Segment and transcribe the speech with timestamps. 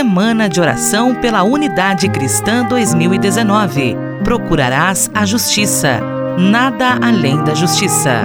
[0.00, 3.94] Semana de Oração pela Unidade Cristã 2019.
[4.24, 6.00] Procurarás a justiça.
[6.38, 8.24] Nada além da justiça.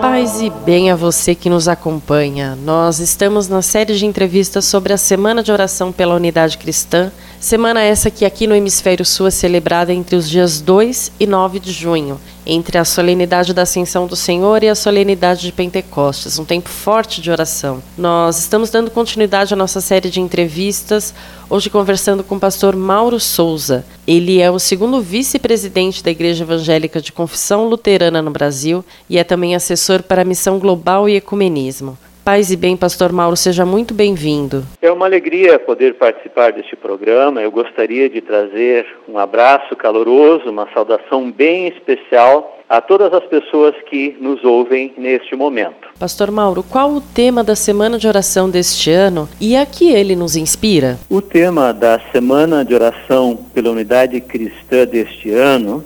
[0.00, 2.56] Paz e bem a você que nos acompanha.
[2.64, 7.12] Nós estamos na série de entrevistas sobre a Semana de Oração pela Unidade Cristã.
[7.40, 11.60] Semana essa que aqui no Hemisfério Sul é celebrada entre os dias 2 e 9
[11.60, 16.44] de junho entre a solenidade da Ascensão do Senhor e a solenidade de Pentecostes, um
[16.46, 17.82] tempo forte de oração.
[17.96, 21.14] Nós estamos dando continuidade à nossa série de entrevistas,
[21.50, 23.84] hoje conversando com o pastor Mauro Souza.
[24.06, 29.24] Ele é o segundo vice-presidente da Igreja Evangélica de Confissão Luterana no Brasil e é
[29.24, 31.98] também assessor para a Missão Global e Ecumenismo.
[32.28, 34.62] Paz e bem, Pastor Mauro, seja muito bem-vindo.
[34.82, 37.40] É uma alegria poder participar deste programa.
[37.40, 43.74] Eu gostaria de trazer um abraço caloroso, uma saudação bem especial a todas as pessoas
[43.88, 45.88] que nos ouvem neste momento.
[45.98, 50.14] Pastor Mauro, qual o tema da Semana de Oração deste ano e a que ele
[50.14, 50.98] nos inspira?
[51.08, 55.82] O tema da Semana de Oração pela Unidade Cristã deste ano,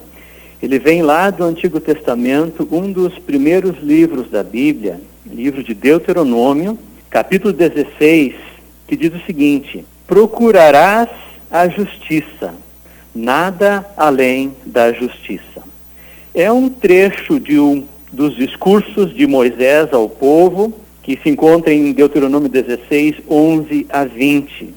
[0.60, 5.00] ele vem lá do Antigo Testamento, um dos primeiros livros da Bíblia,
[5.32, 8.34] livro de Deuteronômio, capítulo 16,
[8.86, 11.08] que diz o seguinte: Procurarás
[11.50, 12.54] a justiça,
[13.14, 15.62] nada além da justiça.
[16.34, 20.72] É um trecho de um dos discursos de Moisés ao povo,
[21.02, 24.74] que se encontra em Deuteronômio 16, 11 a 20.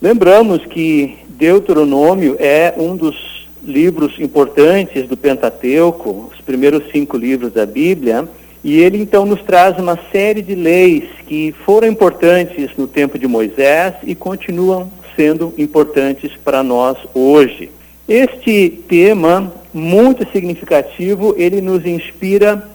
[0.00, 7.66] Lembramos que Deuteronômio é um dos livros importantes do Pentateuco, os primeiros cinco livros da
[7.66, 8.26] Bíblia,
[8.62, 13.26] e ele então nos traz uma série de leis que foram importantes no tempo de
[13.26, 17.70] Moisés e continuam sendo importantes para nós hoje.
[18.08, 22.68] Este tema muito significativo, ele nos inspira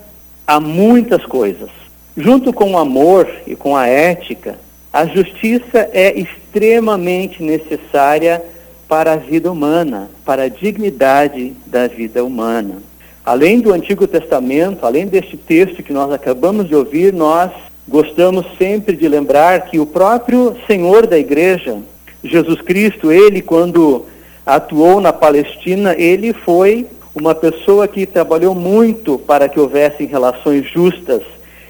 [0.48, 1.70] a muitas coisas.
[2.16, 4.58] Junto com o amor e com a ética,
[4.92, 8.42] a justiça é extremamente necessária
[8.88, 12.82] para a vida humana, para a dignidade da vida humana.
[13.26, 17.50] Além do Antigo Testamento, além deste texto que nós acabamos de ouvir, nós
[17.88, 21.80] gostamos sempre de lembrar que o próprio Senhor da Igreja,
[22.24, 24.06] Jesus Cristo, ele quando
[24.46, 31.24] atuou na Palestina, ele foi uma pessoa que trabalhou muito para que houvessem relações justas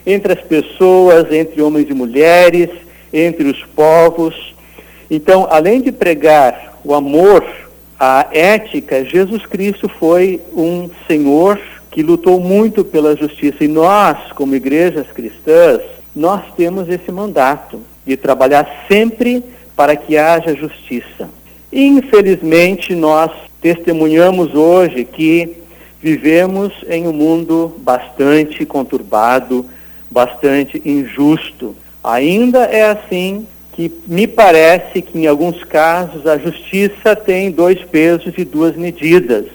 [0.05, 2.69] entre as pessoas, entre homens e mulheres,
[3.13, 4.53] entre os povos.
[5.09, 7.45] Então, além de pregar o amor
[7.99, 11.59] a ética, Jesus Cristo foi um Senhor
[11.91, 13.63] que lutou muito pela justiça.
[13.63, 15.81] E nós, como igrejas cristãs,
[16.15, 19.43] nós temos esse mandato de trabalhar sempre
[19.75, 21.29] para que haja justiça.
[21.71, 25.57] Infelizmente, nós testemunhamos hoje que
[26.01, 29.65] vivemos em um mundo bastante conturbado,
[30.11, 31.75] bastante injusto.
[32.03, 38.33] Ainda é assim que me parece que em alguns casos a justiça tem dois pesos
[38.37, 39.45] e duas medidas.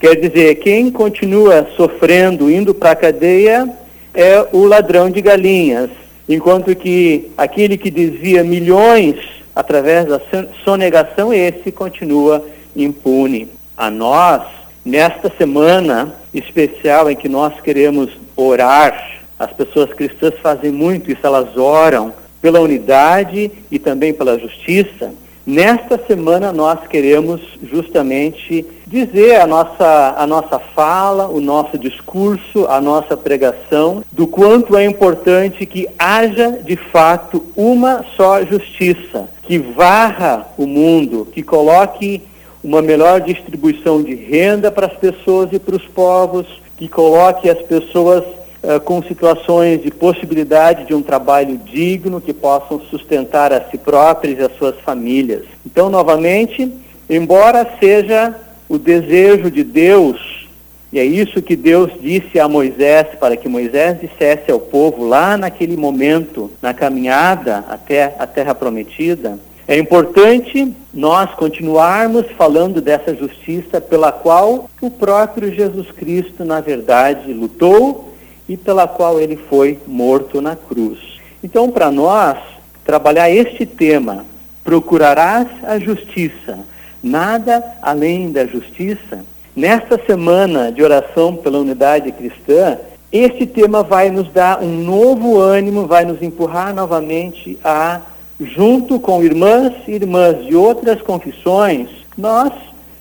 [0.00, 3.68] Quer dizer, quem continua sofrendo, indo para a cadeia,
[4.14, 5.90] é o ladrão de galinhas,
[6.26, 9.16] enquanto que aquele que desvia milhões
[9.54, 10.20] através da
[10.64, 12.44] sonegação, esse continua
[12.74, 13.48] impune.
[13.76, 14.42] A nós,
[14.84, 21.56] nesta semana especial em que nós queremos orar, as pessoas cristãs fazem muito isso, elas
[21.58, 22.12] oram
[22.46, 25.12] pela unidade e também pela justiça,
[25.44, 32.80] nesta semana nós queremos justamente dizer a nossa, a nossa fala, o nosso discurso, a
[32.80, 40.46] nossa pregação, do quanto é importante que haja de fato uma só justiça, que varra
[40.56, 42.22] o mundo, que coloque
[42.62, 46.46] uma melhor distribuição de renda para as pessoas e para os povos,
[46.76, 48.22] que coloque as pessoas
[48.68, 54.40] eh, com situações de possibilidade de um trabalho digno que possam sustentar a si próprios
[54.40, 55.44] e as suas famílias.
[55.64, 56.72] Então, novamente,
[57.08, 58.34] embora seja
[58.68, 60.48] o desejo de Deus,
[60.92, 65.36] e é isso que Deus disse a Moisés, para que Moisés dissesse ao povo lá
[65.36, 69.38] naquele momento, na caminhada até a terra prometida,
[69.68, 77.32] é importante nós continuarmos falando dessa justiça pela qual o próprio Jesus Cristo, na verdade,
[77.32, 78.15] lutou
[78.48, 80.98] e pela qual ele foi morto na cruz.
[81.42, 82.38] Então, para nós,
[82.84, 84.24] trabalhar este tema,
[84.64, 86.58] procurarás a justiça,
[87.02, 92.78] nada além da justiça, nesta semana de oração pela unidade cristã,
[93.10, 98.00] este tema vai nos dar um novo ânimo, vai nos empurrar novamente a,
[98.40, 101.88] junto com irmãs e irmãs de outras confissões,
[102.18, 102.52] nós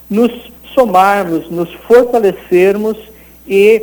[0.09, 0.31] nos
[0.73, 2.97] somarmos, nos fortalecermos
[3.47, 3.79] e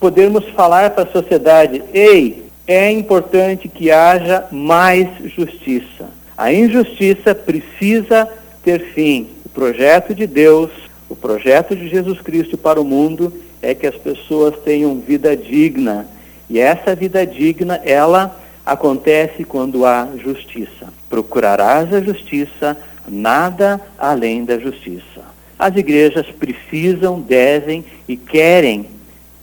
[0.00, 6.08] podermos falar para a sociedade: ei, é importante que haja mais justiça.
[6.36, 8.28] A injustiça precisa
[8.62, 9.28] ter fim.
[9.44, 10.70] O projeto de Deus,
[11.08, 13.32] o projeto de Jesus Cristo para o mundo
[13.62, 16.06] é que as pessoas tenham vida digna.
[16.50, 20.92] E essa vida digna, ela acontece quando há justiça.
[21.08, 22.76] Procurarás a justiça,
[23.06, 25.22] nada além da justiça.
[25.58, 28.86] As igrejas precisam, devem e querem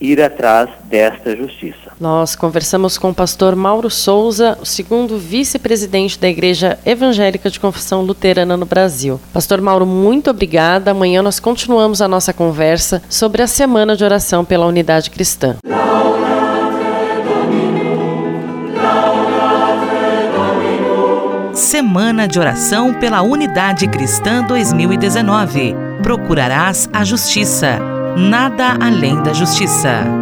[0.02, 1.92] ir atrás desta justiça.
[2.00, 8.02] Nós conversamos com o pastor Mauro Souza, o segundo vice-presidente da Igreja Evangélica de Confissão
[8.02, 9.22] Luterana no Brasil.
[9.32, 10.92] Pastor Mauro, muito obrigada.
[10.92, 15.58] Amanhã nós continuamos a nossa conversa sobre a Semana de Oração pela Unidade Cristã.
[21.54, 25.76] Semana de Oração pela Unidade Cristã 2019.
[26.02, 27.80] Procurarás a justiça,
[28.18, 30.21] nada além da justiça.